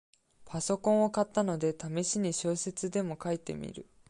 [0.45, 3.85] パソコンを買ったので、ためしに小説でも書いてみる